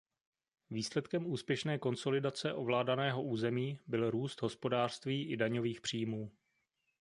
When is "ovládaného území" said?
2.53-3.79